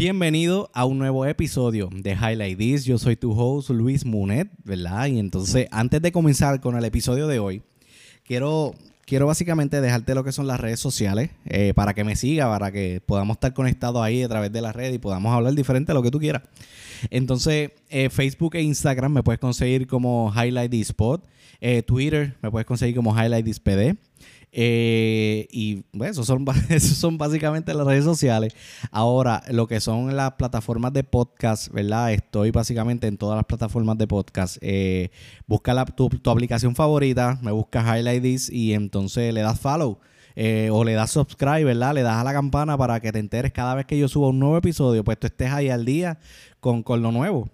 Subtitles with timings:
[0.00, 2.86] Bienvenido a un nuevo episodio de Highlight This.
[2.86, 5.08] Yo soy tu host Luis Munet, ¿verdad?
[5.08, 7.62] Y entonces, antes de comenzar con el episodio de hoy,
[8.24, 8.74] quiero,
[9.04, 12.72] quiero básicamente dejarte lo que son las redes sociales eh, para que me siga, para
[12.72, 15.94] que podamos estar conectados ahí a través de la red y podamos hablar diferente de
[15.94, 16.44] lo que tú quieras.
[17.10, 21.22] Entonces, eh, Facebook e Instagram me puedes conseguir como Highlight This Spot.
[21.60, 23.98] Eh, Twitter me puedes conseguir como Highlight This PD.
[24.52, 28.54] Eh, y bueno, esos son, esos son básicamente las redes sociales.
[28.90, 32.12] Ahora, lo que son las plataformas de podcast, ¿verdad?
[32.12, 34.58] Estoy básicamente en todas las plataformas de podcast.
[34.60, 35.10] Eh,
[35.46, 39.98] busca la, tu, aplicación favorita, me buscas Highlight This y entonces le das follow.
[40.36, 41.92] Eh, o le das subscribe, ¿verdad?
[41.92, 44.38] Le das a la campana para que te enteres cada vez que yo suba un
[44.38, 46.18] nuevo episodio, pues tú estés ahí al día
[46.60, 47.48] con, con lo nuevo.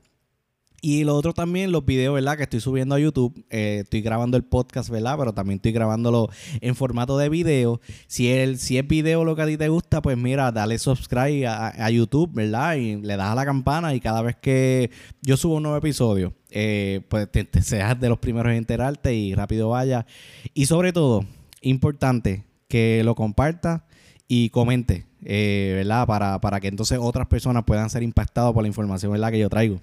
[0.83, 2.37] Y lo otro también, los videos, ¿verdad?
[2.37, 3.45] Que estoy subiendo a YouTube.
[3.51, 5.17] Eh, estoy grabando el podcast, ¿verdad?
[5.19, 6.29] Pero también estoy grabándolo
[6.61, 7.81] en formato de video.
[8.07, 11.47] Si, el, si es video lo que a ti te gusta, pues mira, dale subscribe
[11.47, 12.77] a, YouTube, ¿verdad?
[12.77, 14.91] Y le das a la campana y cada vez que
[15.23, 19.35] yo subo un nuevo episodio, eh, pues te, seas de los primeros en enterarte y
[19.35, 20.07] rápido vaya.
[20.53, 21.25] Y sobre todo,
[21.63, 23.83] importante, que lo compartas
[24.29, 26.07] y comente, eh, ¿verdad?
[26.07, 29.33] Para, para que entonces otras personas puedan ser impactadas por la información, ¿verdad?
[29.33, 29.81] Que yo traigo.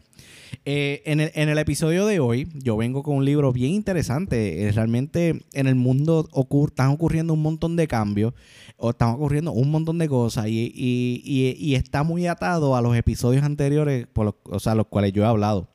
[0.64, 4.64] Eh, en, el, episodio de hoy, yo vengo con un libro bien interesante.
[4.64, 6.30] Eh, realmente en el mundo
[6.66, 8.34] están ocurriendo un montón de cambios,
[8.78, 14.08] o están ocurriendo un montón de cosas, y, está muy atado a los episodios anteriores,
[14.14, 15.68] por o sea, los cuales yo he hablado.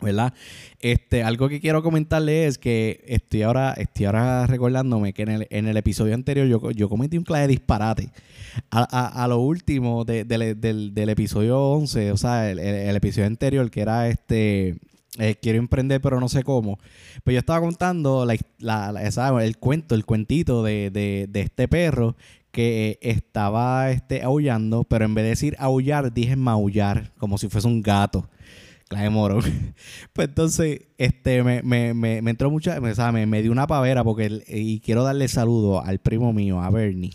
[0.00, 0.34] ¿Verdad?
[0.80, 5.76] Este, algo que quiero comentarle es que estoy ahora, estoy ahora recordándome que en el,
[5.76, 8.10] episodio anterior yo, yo cometí un clave de disparate.
[8.70, 14.76] A, lo último del, episodio 11, o sea, el, episodio anterior que era este...
[15.18, 16.78] Eh, quiero emprender pero no sé cómo.
[17.24, 19.02] Pues yo estaba contando la,
[19.42, 22.16] el cuento, el cuentito de, de este perro
[22.52, 27.68] que estaba este, aullando, pero en vez de decir aullar, dije maullar, como si fuese
[27.68, 28.28] un gato
[28.90, 29.40] la de Moro.
[30.12, 34.80] pues entonces, este, me, me, me, entró mucha, me, me, dio una pavera porque, y
[34.80, 37.12] quiero darle saludo al primo mío, a Bernie.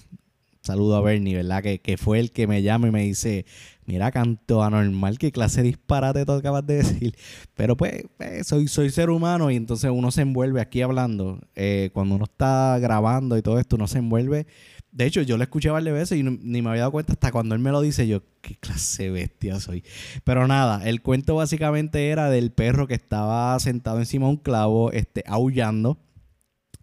[0.61, 1.61] Saludo a Bernie, ¿verdad?
[1.61, 3.45] Que, que fue el que me llama y me dice,
[3.85, 7.15] mira, canto anormal, qué clase de disparate tú acabas de decir.
[7.55, 11.39] Pero pues, pues, soy, soy ser humano y entonces uno se envuelve aquí hablando.
[11.55, 14.47] Eh, cuando uno está grabando y todo esto, uno se envuelve
[14.95, 17.53] de hecho, yo lo escuché varias veces y ni me había dado cuenta hasta cuando
[17.53, 18.07] él me lo dice.
[18.07, 19.83] Yo, qué clase de bestia soy.
[20.23, 24.93] Pero nada, el cuento básicamente era del perro que estaba sentado encima de un clavo,
[24.93, 25.99] este, aullando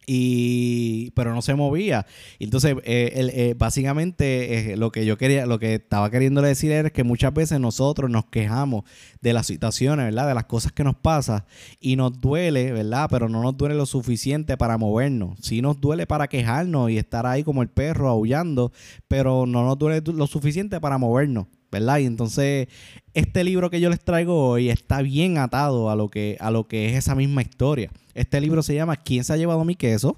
[0.07, 2.07] y pero no se movía.
[2.39, 6.91] Entonces eh, eh, básicamente eh, lo que yo quería lo que estaba queriendo decir era
[6.91, 8.85] que muchas veces nosotros nos quejamos
[9.21, 11.45] de las situaciones verdad de las cosas que nos pasan
[11.81, 15.39] y nos duele verdad pero no nos duele lo suficiente para movernos.
[15.43, 18.73] Sí nos duele para quejarnos y estar ahí como el perro aullando
[19.09, 21.99] pero no nos duele lo suficiente para movernos ¿verdad?
[21.99, 22.69] Y entonces
[23.15, 26.69] este libro que yo les traigo hoy está bien atado a lo que, a lo
[26.69, 27.91] que es esa misma historia.
[28.15, 30.17] Este libro se llama ¿Quién se ha llevado mi queso?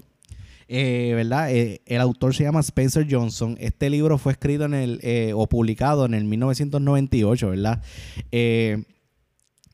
[0.67, 1.51] Eh, ¿verdad?
[1.53, 3.55] Eh, el autor se llama Spencer Johnson.
[3.59, 7.81] Este libro fue escrito en el, eh, o publicado en el 1998, ¿verdad?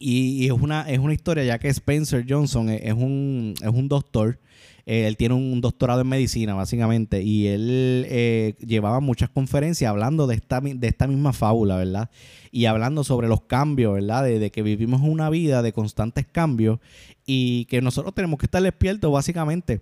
[0.02, 4.40] Y, es, una, es una historia, ya que Spencer Johnson es, un, es un doctor
[4.86, 10.28] eh, él tiene un doctorado en medicina, básicamente, y él eh, llevaba muchas conferencias hablando
[10.28, 12.10] de esta, de esta misma fábula, ¿verdad?
[12.52, 14.24] Y hablando sobre los cambios, ¿verdad?
[14.24, 16.80] De, que vivimos una vida de constantes cambios
[17.26, 19.82] y que nosotros tenemos que estar despiertos, básicamente.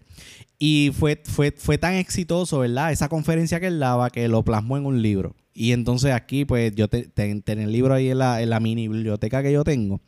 [0.59, 2.91] Y fue, fue, fue tan exitoso, ¿verdad?
[2.91, 5.36] Esa conferencia que él daba que lo plasmó en un libro.
[5.59, 9.44] Y entonces aquí, pues, yo tengo el libro ahí en la, en la mini biblioteca
[9.44, 10.00] que yo tengo.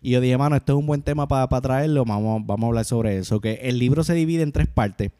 [0.00, 2.84] Y yo dije, mano, esto es un buen tema para traerlo, vamos, vamos a hablar
[2.84, 3.40] sobre eso.
[3.40, 5.10] Que el libro se divide en tres partes.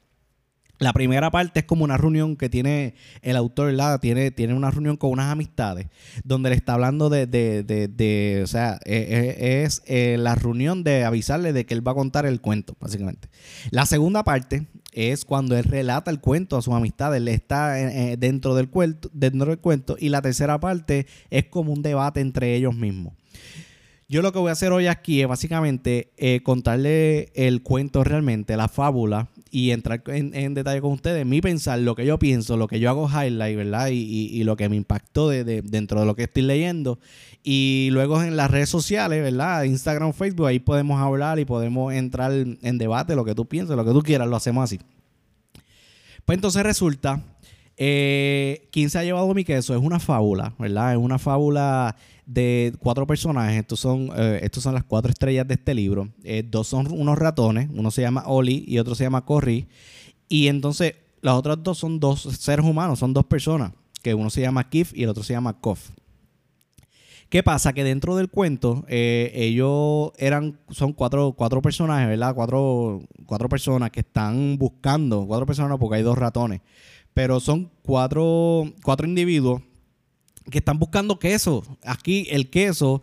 [0.79, 3.75] La primera parte es como una reunión que tiene el autor.
[4.01, 5.89] Tiene, tiene una reunión con unas amistades,
[6.23, 10.85] donde le está hablando de, de, de, o sea, e, e, es, eh, la reunión
[10.85, 13.29] de avisarle de que él va a contar el cuento, básicamente.
[13.73, 18.13] La segunda parte es cuando él relata el cuento a sus amistades, él está eh,
[18.13, 19.97] eh, dentro, del cuento, dentro del cuento.
[19.99, 23.15] Y la tercera parte es como un debate entre ellos mismos.
[24.09, 28.59] Yo lo que voy a hacer hoy aquí es básicamente eh, contarle el cuento realmente,
[28.59, 32.67] la fábula, y entrar en, detalle con ustedes, mi pensar, lo que yo pienso, lo
[32.67, 33.91] que yo hago highlight, ¿verdad?
[33.93, 36.99] Y, lo que me impactó de, dentro de lo que estoy leyendo.
[37.43, 39.65] Y luego en las redes sociales, ¿verdad?
[39.65, 43.85] Instagram, Facebook, ahí podemos hablar y podemos entrar en debate, lo que tú piensas, lo
[43.85, 44.81] que tú quieras, lo hacemos así.
[46.25, 47.23] Pues entonces resulta,
[47.77, 49.75] eh, ¿quién se ha llevado mi queso?
[49.75, 50.93] Es una fábula, ¿verdad?
[50.93, 51.97] Es una fábula
[52.27, 53.61] de cuatro personajes.
[53.61, 56.09] Estos son, eh, estos son las cuatro estrellas de este libro.
[56.23, 57.69] Eh, dos son unos ratones.
[57.73, 59.67] Uno se llama Oli y otro se llama Corry.
[60.29, 63.73] Y entonces las otras dos son dos seres humanos, son dos personas.
[64.03, 65.91] Que uno se llama Kif y el otro se llama Kof.
[67.29, 67.73] ¿Qué pasa?
[67.73, 72.35] Que dentro del cuento, ellos eran, son cuatro, cuatro personajes, ¿verdad?
[72.35, 76.61] Cuatro, cuatro personas que están buscando, cuatro personas porque hay dos ratones,
[77.15, 79.63] pero son cuatro, cuatro individuos
[80.51, 81.63] que están buscando queso.
[81.85, 83.03] Aquí el queso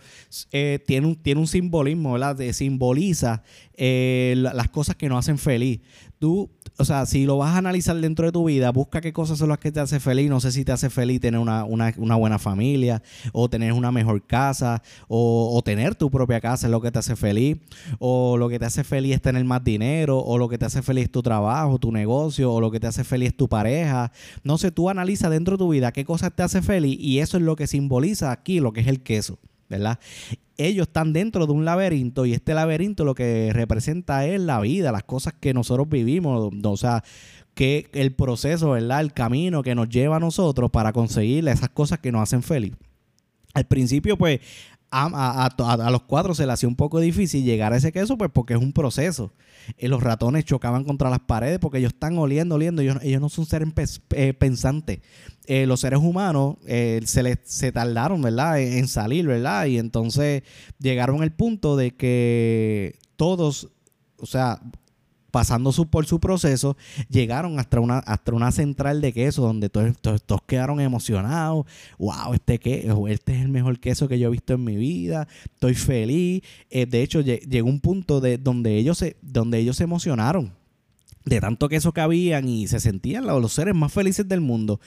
[0.51, 2.38] eh, tiene, un, tiene un simbolismo, ¿verdad?
[2.53, 3.44] simboliza
[3.75, 5.79] eh, las cosas que nos hacen feliz.
[6.19, 9.38] Tú, o sea, si lo vas a analizar dentro de tu vida, busca qué cosas
[9.38, 10.30] son las que te hacen feliz.
[10.30, 11.63] No sé si te hace feliz tener una,
[11.95, 13.01] buena familia,
[13.31, 17.16] o tener una mejor casa, o, tener tu propia casa es lo que te hace
[17.16, 17.57] feliz,
[18.00, 20.81] o lo que te hace feliz es tener más dinero, o lo que te hace
[20.81, 24.12] feliz es tu trabajo, tu negocio, o lo que te hace feliz es tu pareja.
[24.44, 27.38] No sé, tú analiza dentro de tu vida qué cosas te hace feliz y eso
[27.38, 29.39] es lo que simboliza aquí lo que es el queso.
[29.69, 30.00] ¿Verdad?
[30.57, 34.92] Ellos están dentro de un laberinto y este laberinto lo que representa es la vida,
[34.92, 37.04] las cosas que nosotros vivimos, o sea,
[37.54, 39.01] que el proceso, ¿verdad?
[39.01, 42.74] El camino que nos lleva a nosotros para conseguir esas cosas que nos hacen feliz.
[43.54, 44.39] Al principio, pues,
[44.91, 48.53] a, los cuatro se le hacía un poco difícil llegar a ese queso, pues porque
[48.53, 49.31] es un proceso.
[49.80, 52.81] Los ratones chocaban contra las paredes porque ellos están oliendo, oliendo.
[52.81, 53.69] Ellos, ellos no son seres
[54.12, 55.00] eh, pensantes.
[55.45, 59.65] Eh, los seres humanos eh, se, les, se tardaron, ¿verdad?, en, salir, ¿verdad?
[59.65, 60.44] Y entonces
[60.80, 63.69] llegaron al punto de que todos,
[64.18, 64.62] o sea,
[65.31, 66.78] pasando su, por su proceso,
[67.10, 71.66] llegaron hasta una, hasta una central de queso donde todos, todos, quedaron emocionados.
[71.98, 72.34] ¡Wow!
[72.34, 75.28] Este, queso, este es el mejor queso que yo he visto en mi vida.
[75.46, 76.42] Estoy feliz.
[76.70, 80.54] Eh, de hecho, llegó un punto de donde ellos se, donde ellos se emocionaron
[81.26, 84.80] de tanto queso que habían y se sentían los seres más felices del mundo.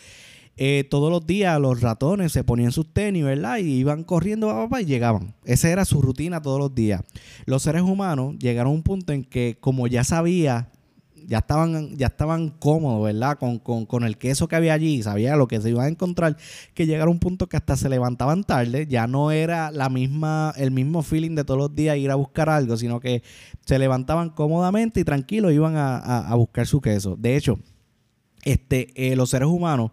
[0.56, 3.58] Eh, todos los días los ratones se ponían sus tenis, ¿verdad?
[3.58, 5.34] Y iban corriendo y llegaban.
[5.44, 7.02] Esa era su rutina todos los días.
[7.46, 10.68] Los seres humanos llegaron a un punto en que, como ya sabía,
[11.26, 13.38] ya estaban, ya estaban cómodos, ¿verdad?
[13.38, 16.36] Con, el queso que había allí, sabía lo que se iba a encontrar,
[16.74, 20.52] que llegaron a un punto que hasta se levantaban tarde, ya no era la misma,
[20.56, 23.22] el mismo feeling de todos los días ir a buscar algo, sino que
[23.64, 27.16] se levantaban cómodamente y tranquilos iban a, buscar su queso.
[27.16, 27.58] De hecho,
[28.44, 29.92] este, eh, los seres humanos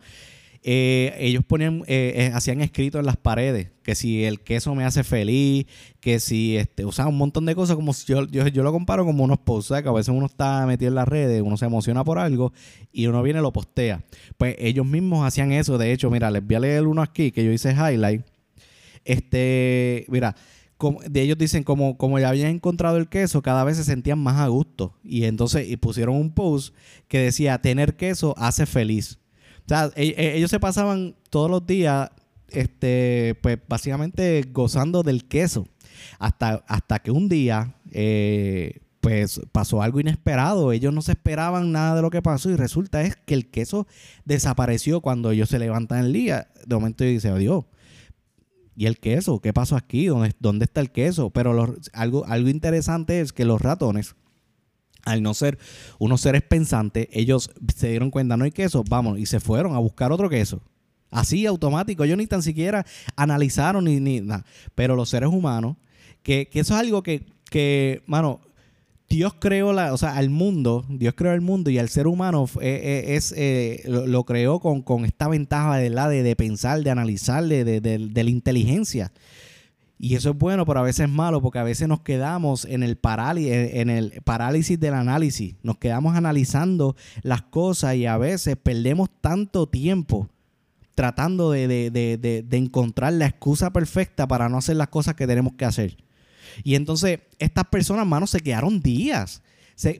[0.62, 4.84] eh, ellos ponían, eh, eh, hacían escrito en las paredes que si el queso me
[4.84, 5.66] hace feliz,
[6.00, 9.24] que si este, usaban un montón de cosas, como yo, yo, yo lo comparo como
[9.24, 12.20] unos posts, que a veces uno está metido en las redes, uno se emociona por
[12.20, 12.54] algo
[12.92, 14.04] y uno viene y lo postea.
[14.38, 17.44] Pues ellos mismos hacían eso, de hecho, mira, les voy a leer uno aquí que
[17.44, 18.22] yo hice highlight.
[19.06, 20.36] Este, mira,
[21.10, 24.38] de ellos dicen como, como ya habían encontrado el queso, cada vez se sentían más
[24.40, 24.94] a gusto.
[25.04, 26.76] Y entonces y pusieron un post
[27.08, 29.20] que decía, tener queso hace feliz.
[29.70, 32.10] O sea, e, e, ellos se pasaban todos los días,
[32.48, 35.68] este, pues básicamente gozando del queso.
[36.18, 40.72] Hasta, hasta que un día, eh, pues pasó algo inesperado.
[40.72, 43.86] Ellos no se esperaban nada de lo que pasó y resulta es que el queso
[44.26, 46.48] desapareció cuando ellos se levantan el día.
[46.66, 47.66] De momento dicen, Dios,
[48.76, 49.40] ¿y el queso?
[49.40, 50.08] ¿Qué pasó aquí?
[50.08, 51.30] ¿Dónde, dónde está el queso?
[51.30, 54.16] Pero algo, algo interesante es que los ratones
[55.06, 55.58] al no ser
[55.98, 59.80] unos seres pensantes, ellos se dieron cuenta, no hay queso, vamos, y se fueron a
[59.80, 60.62] buscar otro queso.
[61.12, 62.86] Así automático, ellos ni tan siquiera
[63.16, 64.46] analizaron ni, nada.
[64.76, 65.78] Pero los seres humanos,
[66.22, 68.42] que, eso es algo que, que, mano,
[69.10, 72.48] Dios creó la, o sea, al mundo, Dios creó el mundo y al ser humano
[72.62, 77.44] eh, eh, es, eh, lo, creó con, esta ventaja de, de, de pensar, de analizar,
[77.44, 79.12] de, de la inteligencia.
[80.02, 82.84] Y eso es bueno, pero a veces es malo porque a veces nos quedamos en
[82.84, 85.56] el, parálisis, en el parálisis del análisis.
[85.62, 90.30] Nos quedamos analizando las cosas y a veces perdemos tanto tiempo
[90.96, 95.66] tratando de, de, encontrar la excusa perfecta para no hacer las cosas que tenemos que
[95.66, 95.98] hacer.
[96.64, 99.42] Y entonces estas personas, hermanos, se quedaron días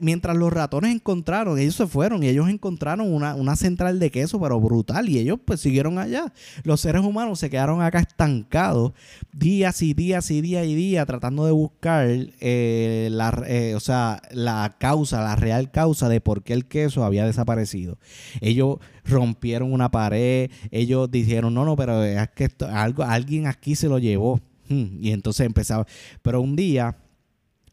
[0.00, 4.60] mientras los ratones encontraron, ellos se fueron y ellos encontraron una, central de queso, pero
[4.60, 6.32] brutal, y ellos pues siguieron allá.
[6.64, 8.92] Los seres humanos se quedaron acá estancados
[9.32, 14.22] días y días y días y días tratando de buscar eh, la, eh, o sea,
[14.30, 17.98] la causa, la real causa de por qué el queso había desaparecido.
[18.40, 23.88] Ellos rompieron una pared, ellos dijeron, no, no, pero es que algo, alguien aquí se
[23.88, 24.40] lo llevó.
[24.68, 25.86] Hmm, y entonces empezaba,
[26.22, 26.96] pero un día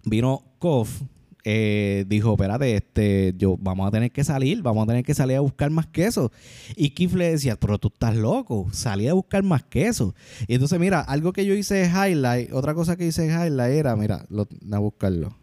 [0.04, 1.02] vino Kof,
[1.44, 5.38] eh, dijo, espérate, este, yo, vamos a tener que salir, vamos a tener que salir
[5.38, 6.32] a buscar más queso.
[6.76, 10.14] Y Kif le decía, pero tú estás loco, salí a buscar más queso.
[10.48, 13.74] Y entonces, mira, algo que yo hice de highlight, otra cosa que hice de highlight
[13.74, 15.38] era, mira, lo, a buscarlo.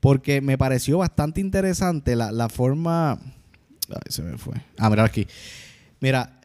[0.00, 3.20] Porque me pareció bastante interesante la, la forma...
[3.88, 4.54] Ay, se me fue.
[4.78, 5.26] Ah, mira aquí.
[6.00, 6.39] Mira,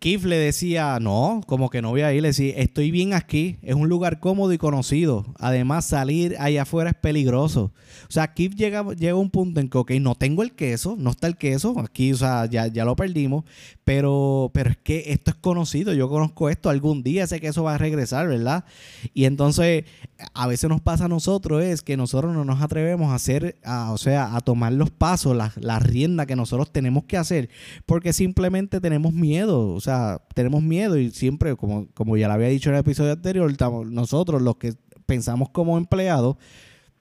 [0.00, 2.22] Keith le decía, no, como que no voy a ir.
[2.22, 5.26] Le decía, estoy bien aquí, es un lugar cómodo y conocido.
[5.38, 7.70] Además, salir allá afuera es peligroso.
[8.08, 10.96] O sea, Keith llega, llega a un punto en que, ok, no tengo el queso,
[10.98, 13.44] no está el queso, aquí, o sea, ya, ya lo perdimos,
[13.84, 17.74] pero, pero es que esto es conocido, yo conozco esto, algún día ese queso va
[17.74, 18.64] a regresar, ¿verdad?
[19.12, 19.84] Y entonces,
[20.32, 23.58] a veces nos pasa a nosotros es que nosotros no nos atrevemos a hacer,
[23.90, 27.50] o sea, a tomar los pasos, la, la rienda que nosotros tenemos que hacer,
[27.84, 29.89] porque simplemente tenemos miedo, o sea,
[30.34, 33.52] tenemos miedo y siempre, como, como ya lo había dicho en el episodio anterior,
[33.86, 34.74] nosotros los que
[35.06, 36.36] pensamos como empleados,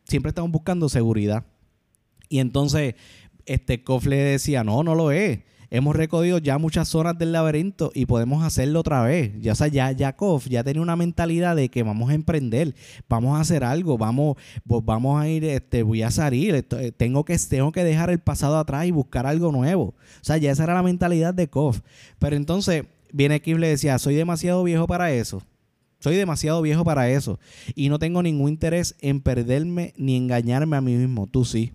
[0.05, 1.46] siempre estamos buscando seguridad.
[2.27, 2.96] Y entonces,
[3.46, 5.39] este Kof le decía, no, no lo es.
[5.71, 9.33] Hemos recorrido ya muchas zonas del laberinto y podemos hacerlo otra vez.
[9.39, 10.15] Ya, o sea, ya, ya
[10.47, 12.73] ya tenía una mentalidad de que vamos a emprender,
[13.07, 17.23] vamos a hacer algo, vamos, pues vamos a ir, este, voy a salir, eh, tengo
[17.23, 19.83] que, tengo que dejar el pasado atrás y buscar algo nuevo.
[19.83, 21.81] O sea, ya esa era la mentalidad de Kof.
[22.17, 25.43] Pero entonces viene Kim y le decía, soy demasiado viejo para eso.
[25.99, 27.39] Soy demasiado viejo para eso.
[27.75, 31.27] Y no tengo ningún interés en perderme ni engañarme a mí mismo.
[31.27, 31.73] Tú sí.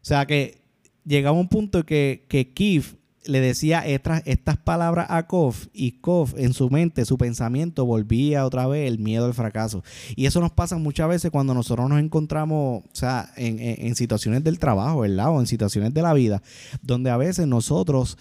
[0.00, 0.61] O sea que
[1.04, 6.34] llegaba un punto que, que Keith le decía estas, estas palabras a Kof y Kof
[6.36, 9.84] en su mente, su pensamiento volvía otra vez el miedo al fracaso.
[10.16, 14.42] Y eso nos pasa muchas veces cuando nosotros nos encontramos, o sea, en, en situaciones
[14.42, 15.30] del trabajo, ¿verdad?
[15.30, 16.42] O en situaciones de la vida,
[16.82, 18.18] donde a veces nosotros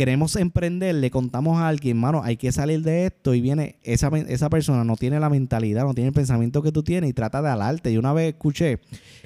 [0.00, 4.08] queremos emprender, le contamos a alguien, mano, hay que salir de esto y viene esa,
[4.28, 7.42] esa persona, no tiene la mentalidad, no tiene el pensamiento que tú tienes y trata
[7.42, 7.92] de alarte.
[7.92, 8.80] Y una vez escuché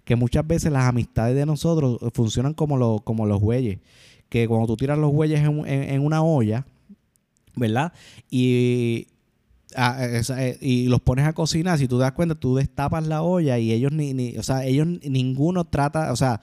[0.04, 3.78] que muchas veces las amistades de nosotros funcionan como, lo, como los bueyes,
[4.28, 6.66] que cuando tú tiras los bueyes en, una olla,
[7.54, 7.92] ¿verdad?
[8.28, 9.06] Y
[9.76, 13.60] eh, y los pones a cocinar, si tú te das cuenta, tú destapas la olla
[13.60, 16.40] y ellos ni, ni o sea, ellos ninguno trata, o sea,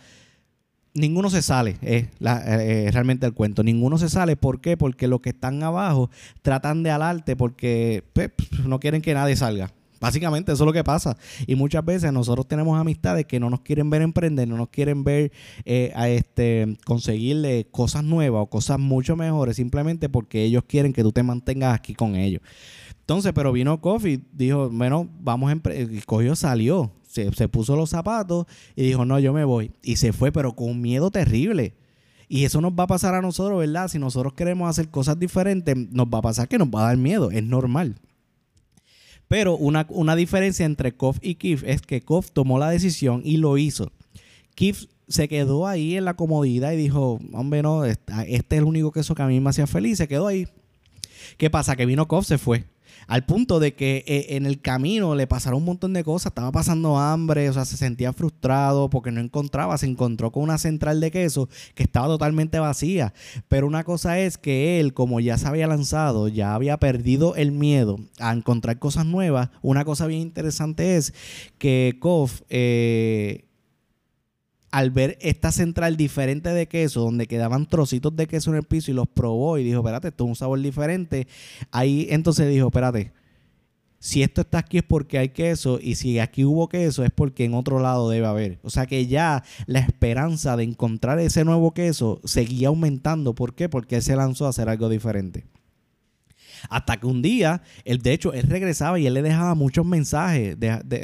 [0.94, 3.64] ninguno se sale, es eh, realmente el cuento.
[3.64, 4.36] Ninguno se sale.
[4.36, 4.78] ¿Por qué?
[4.78, 6.10] Porque los que están abajo
[6.42, 8.32] tratan de alarte porque pues,
[8.66, 9.72] no quieren que nadie salga.
[10.00, 11.16] Básicamente eso es lo que pasa.
[11.46, 15.04] Y muchas veces nosotros tenemos amistades que no nos quieren ver emprender, no nos quieren
[15.04, 15.32] ver
[15.64, 21.04] eh, a este, conseguirle cosas nuevas o cosas mucho mejores, simplemente porque ellos quieren que
[21.04, 22.42] tú te mantengas aquí con ellos.
[23.02, 28.46] Entonces, pero vino Coffee, dijo, bueno, vamos a y cogió, salió se, puso los zapatos
[28.76, 29.72] y dijo, no, yo me voy.
[29.84, 31.74] Y se fue, pero con miedo terrible.
[32.28, 33.90] Y eso nos va a pasar a nosotros, ¿verdad?
[33.90, 36.98] Si nosotros queremos hacer cosas diferentes, nos va a pasar que nos va a dar
[36.98, 37.96] miedo, es normal.
[39.28, 43.38] Pero una, una diferencia entre Kof y Kif es que Kof tomó la decisión y
[43.38, 43.92] lo hizo.
[44.56, 48.92] Kif se quedó ahí en la comodidad y dijo, hombre, no, este es el único
[48.92, 50.48] queso que a mí me hacía feliz, se quedó ahí.
[51.38, 51.76] ¿Qué pasa?
[51.76, 52.66] Que vino Kof, se fue.
[53.08, 56.32] Al punto de que eh, en el camino le pasaron un montón de cosas.
[56.32, 59.78] Estaba pasando hambre, o sea, se sentía frustrado porque no encontraba.
[59.78, 63.14] Se encontró con una central de queso que estaba totalmente vacía.
[63.48, 67.52] Pero una cosa es que él, como ya se había lanzado, ya había perdido el
[67.52, 69.50] miedo a encontrar cosas nuevas.
[69.62, 71.14] Una cosa bien interesante es
[71.58, 72.42] que Kof.
[72.50, 73.46] Eh,
[74.72, 78.92] al ver esta central diferente de queso, donde quedaban trocitos de queso en el piso
[78.92, 81.28] y los probó y dijo, espérate, esto es un sabor diferente.
[81.72, 83.12] Ahí entonces dijo, espérate,
[84.00, 87.46] si esto está aquí es porque hay queso y si aquí hubo queso es porque
[87.46, 88.60] en otro lado debe haber.
[88.64, 93.36] O sea que ya la esperanza de encontrar ese nuevo queso seguía aumentando.
[93.36, 93.70] ¿Por qué?
[93.70, 95.46] Porque él se lanzó a hacer algo diferente.
[96.70, 100.58] Hasta que un día, él, de hecho, él regresaba y él le dejaba muchos mensajes.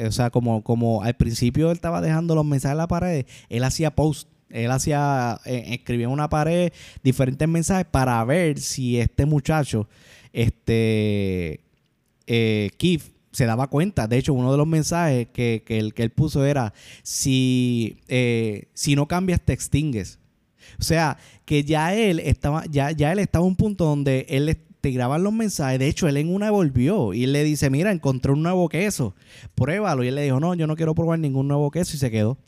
[0.06, 3.64] o sea, como, como al principio él estaba dejando los mensajes en la pared, él
[3.64, 4.28] hacía post.
[4.50, 6.72] Él hacía, eh, escribía en una pared
[7.02, 9.88] diferentes mensajes para ver si este muchacho,
[10.32, 11.60] este,
[12.26, 14.06] eh, Keith, se daba cuenta.
[14.06, 16.72] De hecho, uno de los mensajes que, que, él, puso era,
[17.02, 20.18] si, eh, si no cambias, te extingues.
[20.78, 24.58] O sea, que ya él estaba, ya, ya él estaba a un punto donde él
[24.80, 25.78] te graban los mensajes.
[25.78, 29.14] De hecho, él en una volvió y le dice, mira, encontré un nuevo queso,
[29.54, 30.04] pruébalo.
[30.04, 32.38] Y él le dijo, no, yo no quiero probar ningún nuevo queso y se quedó.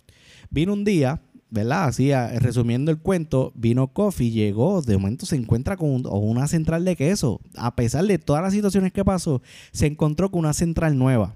[0.50, 1.84] Vino un día, ¿verdad?
[1.84, 6.96] Así, resumiendo el cuento, vino Coffee, llegó, de momento se encuentra con una central de
[6.96, 7.40] queso.
[7.56, 11.34] A pesar de todas las situaciones que pasó, se encontró con una central nueva.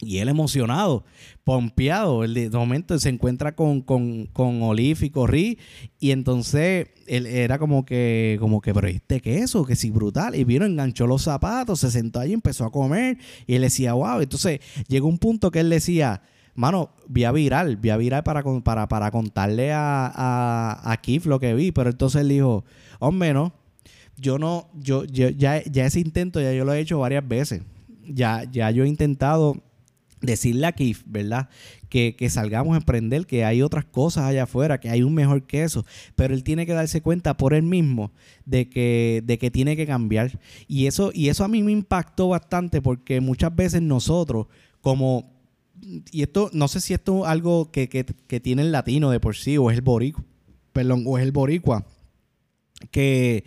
[0.00, 1.04] Y él emocionado,
[1.44, 5.58] pompeado, el de momento se encuentra con, con, con Olive y Corrí
[5.98, 10.34] y entonces él era como que, como que, pero este queso, que sí, brutal.
[10.34, 14.20] Y vino, enganchó los zapatos, se sentó ahí, empezó a comer y él decía, wow.
[14.20, 16.22] Entonces llegó un punto que él decía,
[16.54, 21.26] mano, vi a viral, vi a viral para, para, para contarle a, a, a Kif
[21.26, 22.64] lo que vi, pero entonces él dijo,
[22.98, 23.54] hombre, no,
[24.16, 27.62] yo no, yo, yo ya, ya ese intento ya yo lo he hecho varias veces.
[28.08, 29.62] Ya, ya yo he intentado
[30.20, 31.48] decirle aquí, ¿verdad?
[31.88, 35.46] Que, que, salgamos a emprender, que hay otras cosas allá afuera, que hay un mejor
[35.46, 35.84] que eso.
[36.14, 38.12] Pero él tiene que darse cuenta por él mismo
[38.44, 40.38] de que, de que tiene que cambiar.
[40.66, 44.46] Y eso, y eso a mí me impactó bastante porque muchas veces nosotros,
[44.80, 45.32] como,
[46.10, 49.20] y esto, no sé si esto es algo que, que, que tiene el latino de
[49.20, 50.24] por sí, o es el boricua,
[50.72, 51.86] perdón, o es el boricua,
[52.90, 53.44] que,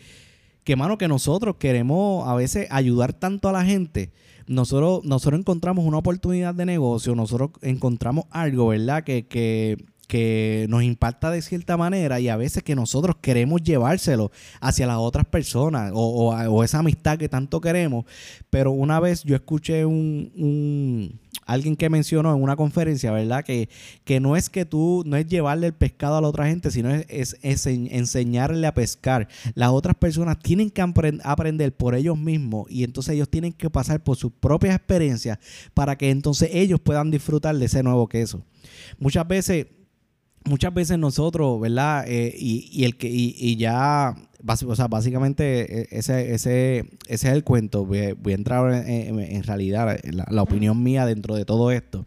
[0.64, 4.12] que mano, que nosotros queremos a veces ayudar tanto a la gente
[4.50, 9.04] nosotros, nosotros encontramos una oportunidad de negocio, nosotros encontramos algo, ¿verdad?
[9.04, 9.78] Que, que,
[10.08, 14.98] que nos impacta de cierta manera y a veces que nosotros queremos llevárselo hacia las
[14.98, 18.06] otras personas o, o, esa amistad que tanto queremos.
[18.50, 23.44] Pero una vez yo escuché un, un alguien que mencionó en una conferencia, ¿verdad?
[23.44, 23.70] Que,
[24.04, 26.90] que no es que tú, no es llevarle el pescado a la otra gente, sino
[26.94, 29.28] es, es, enseñarle a pescar.
[29.56, 30.82] Las otras personas tienen que
[31.24, 35.40] aprender por ellos mismos y entonces ellos tienen que pasar por sus propias experiencias
[35.74, 38.44] para que entonces ellos puedan disfrutar de ese nuevo queso.
[39.00, 39.68] Muchas veces
[40.46, 42.06] muchas veces nosotros, ¿verdad?
[42.08, 44.16] Eh, y, y, el que, y, ya,
[44.66, 47.86] o sea, básicamente e, ese, ese, ese es el cuento.
[47.86, 52.06] Voy, a entrar en, realidad la, opinión mía dentro de todo esto.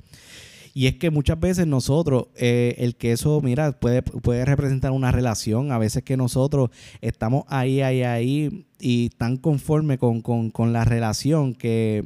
[0.75, 5.71] Y es que muchas veces nosotros, eh, el queso, mira, puede, puede representar una relación.
[5.71, 6.71] A veces que nosotros
[7.03, 12.05] estamos ahí, ahí, ahí y tan conforme con, con, con la relación que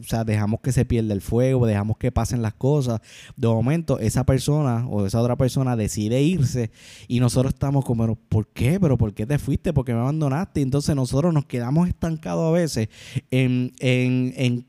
[0.00, 3.00] o sea, dejamos que se pierda el fuego, dejamos que pasen las cosas.
[3.36, 6.70] De momento, esa persona o esa otra persona decide irse
[7.08, 8.80] y nosotros estamos como, ¿por qué?
[8.80, 9.72] ¿Pero por qué te fuiste?
[9.72, 10.62] ¿Por qué me abandonaste?
[10.62, 12.88] Entonces nosotros nos quedamos estancados a veces
[13.30, 13.72] en,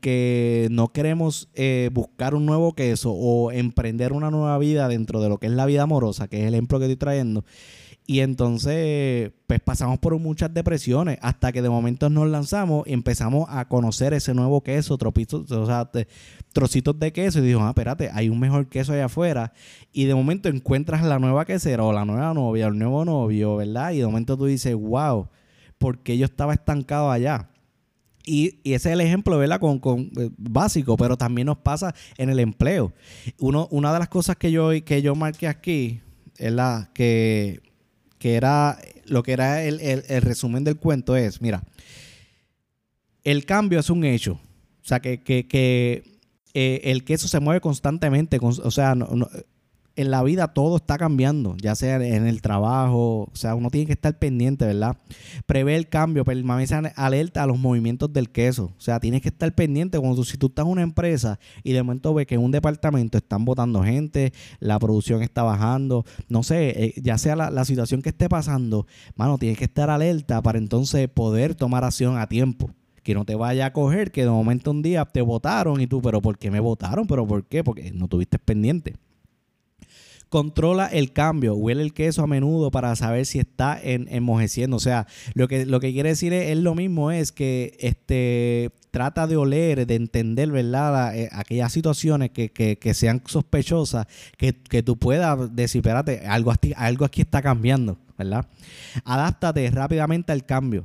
[0.00, 5.28] que no queremos eh, buscar un nuevo queso o emprender una nueva vida dentro de
[5.28, 7.44] lo que es la vida amorosa, que es el ejemplo que estoy trayendo.
[8.10, 13.46] Y entonces, pues pasamos por muchas depresiones hasta que de momento nos lanzamos y empezamos
[13.50, 15.90] a conocer ese nuevo queso, tropitos, o sea,
[16.54, 17.40] trocitos de queso.
[17.40, 19.52] Y dijo, ah, espérate, hay un mejor queso allá afuera.
[19.92, 23.56] Y de momento encuentras la nueva quesera o la nueva novia o el nuevo novio,
[23.56, 23.92] ¿verdad?
[23.92, 25.28] Y de momento tú dices, wow,
[25.76, 27.50] porque yo estaba estancado allá?
[28.24, 29.60] Y, ese es el ejemplo, ¿verdad?
[29.60, 32.94] Con, con, eh, básico, pero también nos pasa en el empleo.
[33.38, 36.00] Uno, una de las cosas que yo, que yo marqué aquí
[36.38, 37.67] es la que
[38.18, 41.62] que era lo que era el, resumen del cuento es, mira,
[43.24, 44.32] el cambio es un hecho.
[44.32, 46.18] O sea, que, que, que
[46.54, 48.38] eh, el queso se mueve constantemente.
[48.40, 49.28] o sea, no,
[49.98, 53.86] en la vida todo está cambiando, ya sea en el trabajo, o sea, uno tiene
[53.86, 54.96] que estar pendiente, ¿verdad?
[55.44, 59.52] Prevé el cambio, permanece alerta a los movimientos del queso, o sea, tienes que estar
[59.56, 62.52] pendiente cuando si tú estás en una empresa y de momento ves que en un
[62.52, 67.64] departamento están votando gente, la producción está bajando, no sé, eh, ya sea la, la
[67.64, 72.28] situación que esté pasando, mano, tienes que estar alerta para entonces poder tomar acción a
[72.28, 72.70] tiempo
[73.02, 76.00] que no te vaya a coger, que de momento un día te votaron y tú,
[76.00, 77.06] pero ¿por qué me votaron?
[77.08, 77.64] ¿Pero por qué?
[77.64, 78.94] Porque no tuviste pendiente.
[80.28, 84.76] Controla el cambio, huele el queso a menudo para saber si está en, enmojeciendo.
[84.76, 89.26] O sea, lo que, lo que quiere decir es, lo mismo, es que este trata
[89.26, 91.16] de oler, de entender, ¿verdad?
[91.16, 97.04] Eh, aquellas situaciones que, que, sean sospechosas, que, que, tú puedas decir, espérate, algo, algo
[97.04, 98.46] aquí está cambiando, ¿verdad?
[99.04, 100.84] Adáptate rápidamente al cambio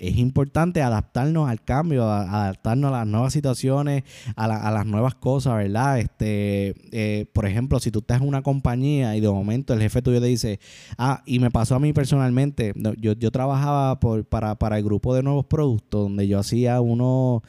[0.00, 4.04] es importante adaptarnos al cambio, adaptarnos a las nuevas situaciones,
[4.36, 5.98] a, las nuevas cosas, ¿verdad?
[5.98, 10.02] Este, eh, por ejemplo, si tú estás en una compañía y de momento el jefe
[10.02, 10.60] tuyo te dice,
[10.98, 15.14] ah, y me pasó a mí personalmente, yo, yo trabajaba por, para, para el grupo
[15.14, 17.42] de nuevos productos, donde yo hacía uno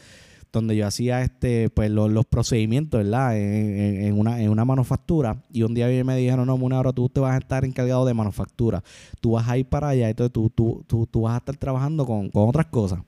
[0.51, 3.37] donde yo hacía este pues los, procedimientos, ¿verdad?
[3.37, 5.43] En, una, en una manufactura.
[5.51, 8.13] Y un día me dijeron, no, una hora tú te vas a estar encargado de
[8.13, 8.83] manufactura.
[9.21, 12.05] Tú vas a ir para allá, entonces tú, tú, tú, tú vas a estar trabajando
[12.05, 12.99] con, otras cosas.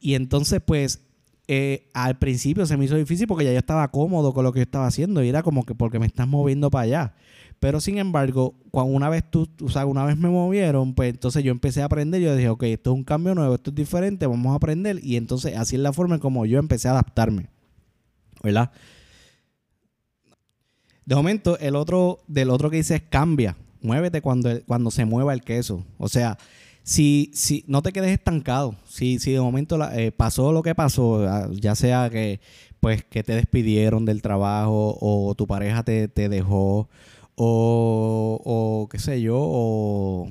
[0.00, 1.00] Y entonces, pues,
[1.48, 4.60] eh, al principio se me hizo difícil porque ya yo estaba cómodo con lo que
[4.60, 7.14] yo estaba haciendo y era como que porque me estás moviendo para allá.
[7.62, 11.44] Pero sin embargo, cuando una vez tú, o sea, una vez me movieron, pues entonces
[11.44, 12.20] yo empecé a aprender.
[12.20, 14.98] Yo dije, ok, esto es un cambio nuevo, esto es diferente, vamos a aprender.
[15.00, 17.50] Y entonces así es la forma en como yo empecé a adaptarme.
[18.42, 18.72] ¿Verdad?
[21.06, 23.56] De momento, el otro, del otro que dice es cambia.
[23.80, 25.84] Muévete cuando, cuando se mueva el queso.
[25.98, 26.38] O sea,
[26.82, 31.28] si, si no te quedes estancado, si, si de momento eh, pasó lo que pasó,
[31.28, 32.40] ah, ya sea que
[32.80, 36.88] pues que te despidieron del trabajo o tu pareja te, te dejó
[37.36, 40.28] o, o qué sé yo, o...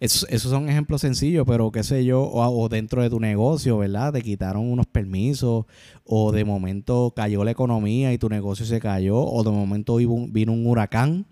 [0.00, 4.12] Esos, esos, son ejemplos sencillos, pero qué sé yo, o, dentro de tu negocio, ¿verdad?
[4.12, 5.66] Te quitaron unos permisos,
[6.04, 10.52] o de momento cayó la economía y tu negocio se cayó, o de momento vino
[10.52, 11.24] un, huracán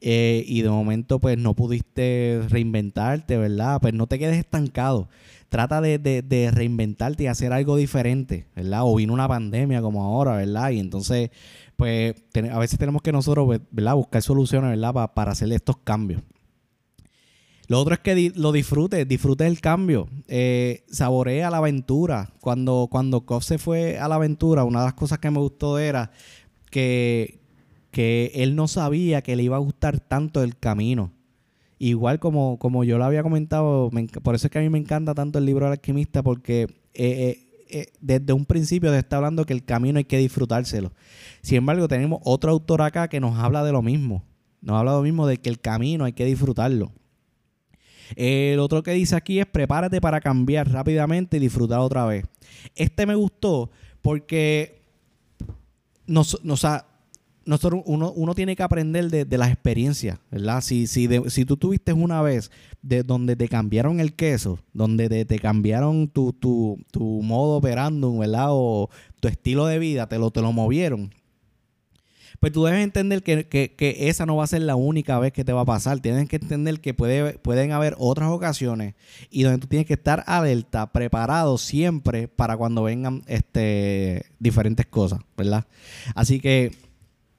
[0.00, 3.80] eh, y de momento pues no pudiste reinventarte, ¿verdad?
[3.82, 5.08] Pues no te quedes estancado.
[5.50, 8.80] Trata de, de, reinventarte y hacer algo diferente, ¿verdad?
[8.84, 10.70] O vino una pandemia como ahora, ¿verdad?
[10.70, 11.30] Y entonces,
[11.76, 12.14] pues
[12.50, 13.94] a veces tenemos que nosotros, ¿verdad?
[13.94, 15.12] Buscar soluciones, ¿verdad?
[15.14, 16.22] para hacer estos cambios.
[17.68, 22.32] Lo otro es que lo disfrutes, disfrutes el cambio, eh, saborea la aventura.
[22.40, 26.12] Cuando, cuando se fue a la aventura, una de las cosas que me gustó era
[26.70, 27.40] que,
[27.90, 31.12] que él no sabía que le iba a gustar tanto el camino.
[31.78, 33.90] Igual como, como yo lo había comentado,
[34.22, 36.68] por eso es que a mí me encanta tanto el libro del alquimista, porque eh,
[36.94, 37.45] eh,
[38.00, 40.92] desde un principio te está hablando que el camino hay que disfrutárselo.
[41.42, 44.24] Sin embargo, tenemos otro autor acá que nos habla de lo mismo.
[44.60, 46.92] Nos habla lo mismo de que el camino hay que disfrutarlo.
[48.14, 52.24] El otro que dice aquí es prepárate para cambiar rápidamente y disfrutar otra vez.
[52.74, 53.70] Este me gustó
[54.02, 54.82] porque
[56.06, 56.38] nos,
[57.46, 60.60] nosotros, uno, uno, tiene que aprender de, las experiencias, ¿verdad?
[60.60, 62.50] Si, si, si tú tuviste una vez
[62.82, 68.18] de donde te cambiaron el queso, donde te, te cambiaron tu, tu, tu modo operando,
[68.18, 68.48] ¿verdad?
[68.50, 71.10] O tu estilo de vida, te lo, te lo movieron
[72.40, 75.52] pues tú debes entender que, esa no va a ser la única vez que te
[75.52, 76.00] va a pasar.
[76.00, 78.94] Tienes que entender que puede, pueden haber otras ocasiones
[79.30, 85.20] y donde tú tienes que estar alerta, preparado siempre para cuando vengan este, diferentes cosas,
[85.36, 85.66] ¿verdad?
[86.14, 86.72] Así que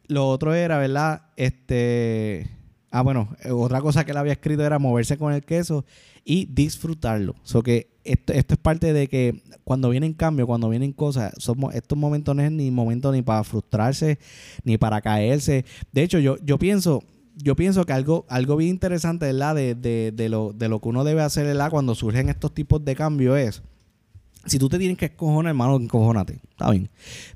[0.08, 1.24] lo otro era, ¿verdad?
[1.36, 2.50] Este.
[2.90, 5.86] Ah, bueno, otra cosa que él había escrito era moverse con el queso
[6.24, 7.36] y disfrutarlo.
[7.44, 11.76] So que esto, esto es parte de que cuando vienen cambios, cuando vienen cosas, somos,
[11.76, 14.20] estos momentos no es ni momento ni para frustrarse,
[14.64, 15.66] ni para caerse.
[15.92, 17.04] De hecho, yo, yo pienso,
[17.36, 19.56] yo pienso que algo, algo bien interesante, ¿verdad?
[19.56, 21.56] De, de, de, lo, de lo que uno debe hacer.
[21.70, 23.62] Cuando surgen estos tipos de cambios es
[24.48, 26.40] si tú te tienes que escojonar, hermano, encojónate.
[26.50, 26.90] Está bien.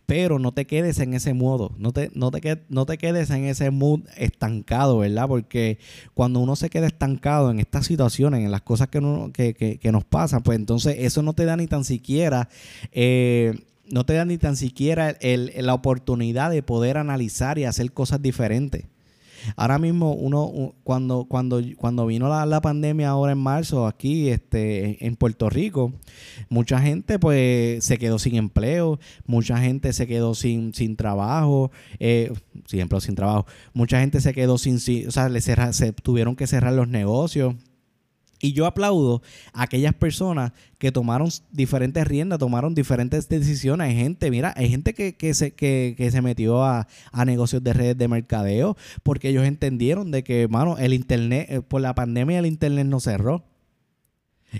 [0.06, 1.74] Pero no te quedes en ese modo.
[1.78, 5.28] No te, no te, no te quedes en ese mood estancado, ¿verdad?
[5.28, 5.80] Porque
[6.14, 10.42] cuando uno se queda estancado en estas situaciones, en las cosas que, que, nos pasan,
[10.42, 12.50] pues entonces eso no te da ni tan siquiera.
[12.92, 13.54] Eh,
[13.90, 18.86] no te da ni tan siquiera la oportunidad de poder analizar y hacer cosas diferentes.
[19.56, 25.16] Ahora mismo, uno, cuando, cuando, cuando vino la, pandemia ahora en marzo aquí este, en
[25.16, 25.94] Puerto Rico,
[26.50, 32.32] mucha gente pues se quedó sin empleo, mucha gente se quedó sin, sin trabajo, eh,
[32.68, 34.76] sin empleo, sin trabajo, mucha gente se quedó sin,
[35.08, 35.30] o sea,
[35.74, 37.56] se tuvieron que cerrar los negocios.
[38.42, 39.22] Y yo aplaudo
[39.54, 43.90] a aquellas personas que tomaron diferentes riendas, tomaron diferentes decisiones.
[43.90, 47.64] Hay gente, mira, hay gente que, que se, que, que se metió a, a, negocios
[47.64, 51.94] de redes de mercadeo porque ellos entendieron de que, mano, el internet, eh, por la
[51.94, 53.51] pandemia el internet no cerró.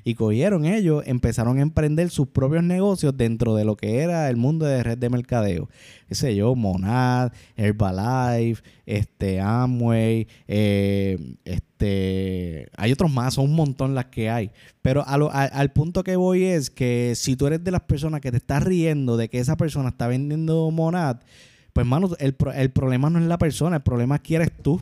[0.04, 4.38] Y cogieron ellos, empezaron a emprender sus propios negocios dentro de lo que era el
[4.38, 5.70] mundo de red de mercadeo.
[6.08, 13.96] Qué sé yo, Monad, Herbalife, este, Amway, eh, este, hay otros más, son un montón
[13.96, 14.52] las que hay.
[14.82, 18.38] Pero al punto que voy es que si tú eres de las personas que te
[18.38, 21.18] estás riendo de que esa persona está vendiendo Monad,
[21.74, 24.82] pues mano, el, el problema no es la persona, el problema es que eres tú.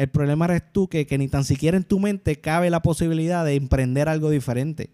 [0.00, 3.56] El problema eres tú que, ni tan siquiera en tu mente cabe la posibilidad de
[3.56, 4.88] emprender algo diferente.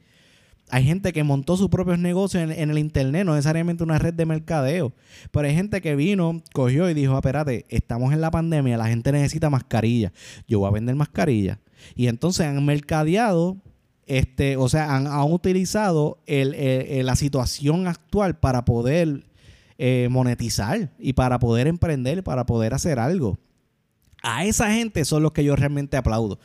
[0.68, 4.26] Hay gente que montó sus propios negocios en, el internet, no necesariamente una red de
[4.26, 4.92] mercadeo.
[5.30, 8.88] Pero hay gente que vino, cogió y dijo, ah, espérate, estamos en la pandemia, la
[8.88, 10.12] gente necesita mascarilla.
[10.48, 11.60] Yo voy a vender mascarilla.
[11.94, 13.58] Y entonces han mercadeado,
[14.06, 19.24] este, o sea, han, utilizado la situación actual para poder
[19.78, 23.38] eh, monetizar y para poder emprender, para poder hacer algo.
[24.22, 26.38] A esa gente son los que yo realmente aplaudo.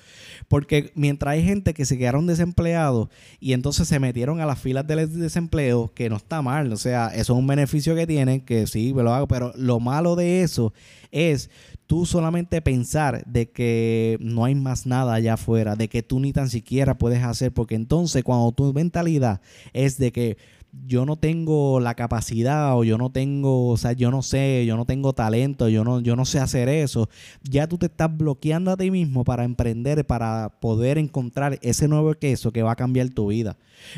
[0.48, 3.08] Porque mientras hay gente que se quedaron desempleados
[3.40, 7.08] y entonces se metieron a las filas del desempleo, que no está mal, o sea,
[7.08, 10.44] eso es un beneficio que tienen, que sí, me lo hago, pero lo malo de
[10.44, 10.74] eso
[11.12, 11.50] es
[11.88, 16.34] tú solamente pensar de que no hay más nada allá afuera, de que tú ni
[16.34, 19.42] tan siquiera puedes hacer, porque entonces cuando tu mentalidad
[19.74, 20.38] es de que
[20.88, 24.78] yo no tengo la capacidad o yo no tengo, o sea, yo no sé, yo
[24.78, 27.10] no tengo talento, yo no, yo no sé hacer eso,
[27.44, 32.14] ya tú te estás bloqueando a ti mismo para emprender, para poder encontrar ese nuevo
[32.14, 33.58] queso que va a cambiar tu vida.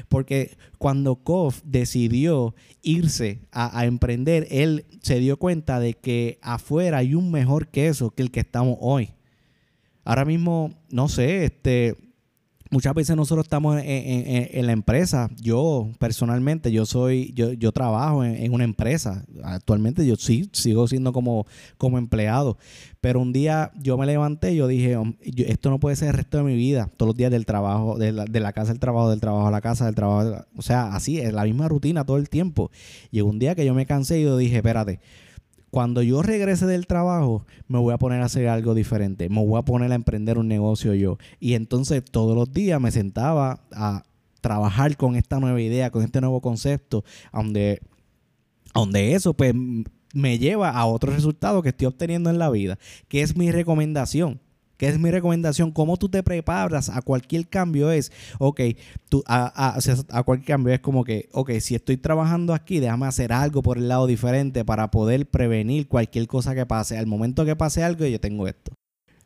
[0.10, 7.00] Porque cuando Kof decidió irse a, a emprender, él se dio cuenta de que afuera
[7.00, 9.12] hay un mejor queso que el que estamos hoy.
[10.06, 12.13] Ahora mismo, no sé, este
[12.74, 15.30] muchas veces nosotros estamos en, la empresa.
[15.40, 19.24] Yo personalmente, yo soy, yo, yo trabajo en, una empresa.
[19.44, 21.46] Actualmente yo sí sigo siendo como,
[21.78, 22.58] como empleado.
[23.00, 26.38] Pero un día yo me levanté y yo dije, esto no puede ser el resto
[26.38, 26.90] de mi vida.
[26.98, 29.52] Todos los días del trabajo, de la, de la casa al trabajo, del trabajo a
[29.52, 30.46] la casa, del trabajo.
[30.58, 32.72] o sea, así es la misma rutina todo el tiempo.
[33.12, 35.00] Llegó un día que yo me cansé y yo dije, espérate
[35.74, 39.28] cuando yo regrese del trabajo, me voy a poner a hacer algo diferente.
[39.28, 41.18] Me voy a poner a emprender un negocio yo.
[41.40, 44.04] Y entonces todos los días me sentaba a
[44.40, 47.82] trabajar con esta nueva idea, con este nuevo concepto, donde,
[48.76, 49.56] donde eso pues
[50.14, 54.42] me lleva a otro resultado que estoy obteniendo en la vida, que es mi recomendación.
[54.84, 58.60] Que es mi recomendación, cómo tú te preparas a cualquier cambio es, ok,
[59.08, 59.78] tú, a,
[60.10, 63.78] a, cualquier cambio es como que, ok, si estoy trabajando aquí, déjame hacer algo por
[63.78, 66.98] el lado diferente para poder prevenir cualquier cosa que pase.
[66.98, 68.74] Al momento que pase algo, yo tengo esto.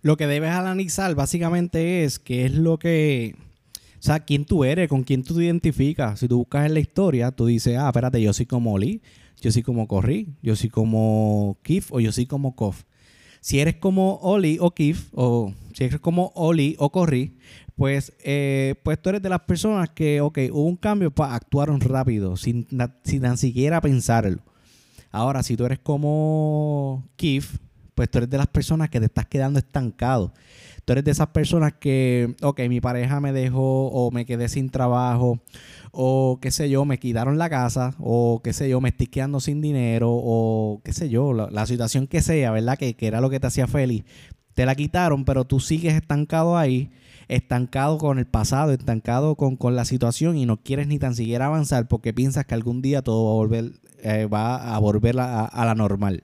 [0.04, 3.34] Lo que debes analizar básicamente es qué es lo que,
[3.96, 6.20] o sea, quién tú eres, con quién tú te identificas.
[6.20, 9.02] Si tú buscas en la historia, tú dices, ah, espérate, yo soy como Oli,
[9.42, 12.84] yo soy como Corri, yo soy como Kif o yo soy como Kof.
[13.48, 17.38] Si eres como Oli o Kif, o si eres como Oli o Corri,
[17.78, 21.80] pues, eh, pues tú eres de las personas que, ok, hubo un cambio, pues actuaron
[21.80, 22.68] rápido, sin,
[23.06, 24.44] sin tan siquiera pensarlo.
[25.12, 27.60] Ahora, si tú eres como Kif,
[27.96, 30.34] pues tú eres de las personas que te estás quedando estancado.
[30.88, 34.70] Tú eres de esas personas que, ok, mi pareja me dejó o me quedé sin
[34.70, 35.42] trabajo
[35.92, 39.42] o qué sé yo, me quitaron la casa o qué sé yo, me estoy quedando
[39.42, 42.78] sin dinero o qué sé yo, la, situación que sea, ¿verdad?
[42.78, 44.06] Que, que era lo que te hacía feliz.
[44.54, 46.90] Te la quitaron, pero tú sigues estancado ahí
[47.28, 51.90] estancado con el pasado, estancado con, la situación y no quieres ni tan siquiera avanzar
[51.90, 53.72] porque piensas que algún día todo va a volver,
[54.04, 56.24] eh, va a volver a, la normal.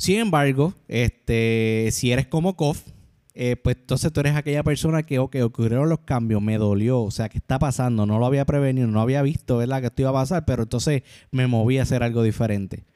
[0.00, 2.80] Sin embargo, este, si eres como Kof,
[3.34, 7.10] eh, pues entonces tú eres aquella persona que, ok, ocurrieron los cambios, me dolió, o
[7.10, 8.06] sea, ¿qué está pasando?
[8.06, 9.82] No lo había prevenido, no había visto, ¿verdad?
[9.82, 12.86] Que esto iba a pasar, pero entonces me moví a hacer algo diferente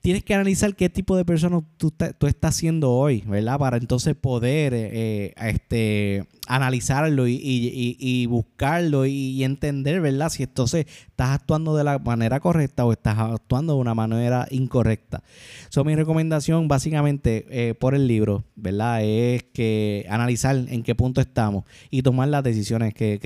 [0.00, 1.92] tienes que analizar qué tipo de persona tú,
[2.26, 3.58] estás siendo hoy, ¿verdad?
[3.58, 10.30] Para entonces poder eh, este, analizarlo y, buscarlo y, entender, ¿verdad?
[10.30, 15.22] Si entonces estás actuando de la manera correcta o estás actuando de una manera incorrecta.
[15.68, 19.02] So, mi recomendación básicamente eh, por el libro, ¿verdad?
[19.04, 23.18] Es que analizar en qué punto estamos y tomar las decisiones que,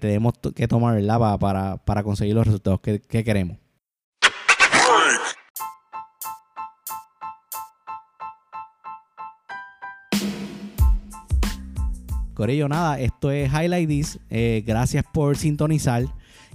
[0.00, 1.38] tenemos que tomar, ¿verdad?
[1.38, 3.58] Para, para, conseguir los resultados que queremos.
[12.42, 14.18] Corillo, nada, esto es Highlight This.
[14.28, 16.06] Eh, gracias por sintonizar.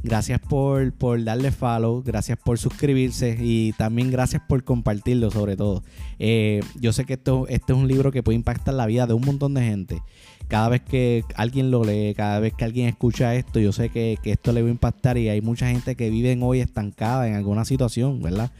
[0.04, 5.84] Gracias por, por, darle follow, gracias por suscribirse y también gracias por compartirlo sobre todo.
[6.20, 9.14] Eh, yo sé que esto, este es un libro que puede impactar la vida de
[9.14, 10.02] un montón de gente.
[10.50, 14.18] Cada vez que alguien lo lee, cada vez que alguien escucha esto, yo sé que,
[14.22, 17.36] que esto le va a impactar y hay mucha gente que vive hoy estancada en
[17.36, 18.52] alguna situación, ¿verdad?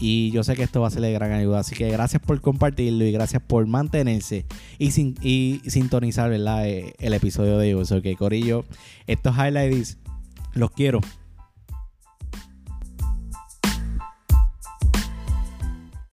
[0.00, 1.60] Y yo sé que esto va a ser de gran ayuda.
[1.60, 4.46] Así que gracias por compartirlo y gracias por mantenerse
[4.78, 6.66] y, sin, y sintonizar ¿verdad?
[6.66, 7.86] Eh, el episodio de hoy.
[7.90, 8.64] Ok, Corillo,
[9.06, 9.98] estos highlights
[10.54, 11.00] los quiero.